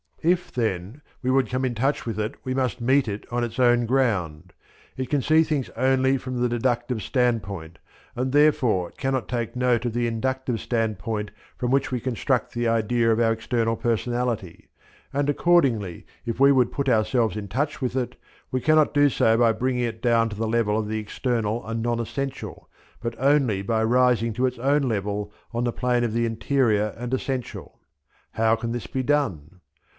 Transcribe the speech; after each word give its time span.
If, 0.23 0.51
then, 0.51 1.01
we 1.23 1.29
would 1.31 1.49
come 1.49 1.65
in 1.65 1.73
touch 1.73 2.05
with 2.07 2.19
it 2.19 2.35
we 2.43 2.53
must 2.53 2.79
meet 2.81 3.07
it 3.07 3.25
on 3.31 3.43
its 3.43 3.59
own 3.59 3.85
ground. 3.87 4.53
It 4.97 5.09
can 5.09 5.21
see 5.21 5.43
things 5.43 5.69
only 5.75 6.17
from 6.17 6.39
the 6.41 6.49
deductive 6.49 7.01
standpoint, 7.03 7.77
and 8.15 8.31
therefore 8.31 8.91
cannot 8.91 9.27
take 9.27 9.55
note 9.55 9.85
of 9.85 9.93
the 9.93 10.05
inductive 10.07 10.59
standpoint 10.59 11.29
from 11.57 11.69
which 11.71 11.91
we 11.91 11.99
construct 11.99 12.53
the 12.53 12.67
idea 12.67 13.11
of 13.11 13.19
our 13.19 13.31
external 13.31 13.75
personality; 13.75 14.69
and 15.13 15.27
accordingly 15.29 16.05
if 16.25 16.39
we 16.39 16.51
would 16.51 16.71
put 16.71 16.89
ourselves 16.89 17.35
in 17.35 17.47
touch 17.47 17.79
with 17.81 17.95
it, 17.95 18.15
we 18.51 18.61
cannot 18.61 18.93
do 18.95 19.07
so 19.09 19.37
by 19.37 19.51
bringing 19.51 19.83
it 19.83 20.03
down 20.03 20.29
to 20.29 20.35
the 20.35 20.47
level 20.47 20.77
of 20.77 20.87
the 20.87 20.99
external 20.99 21.65
and 21.65 21.81
non 21.81 21.99
essential 21.99 22.69
but 23.01 23.15
only 23.19 23.61
by 23.63 23.83
rising 23.83 24.33
to 24.33 24.45
its 24.45 24.59
own 24.59 24.83
level 24.83 25.31
on 25.51 25.63
the 25.63 25.73
plane 25.73 26.03
of 26.03 26.13
the 26.13 26.25
interior 26.25 26.93
and 26.97 27.13
essential. 27.13 27.79
How 28.33 28.55
can 28.55 28.71
this 28.71 28.87
be 28.87 29.01
done? 29.03 29.59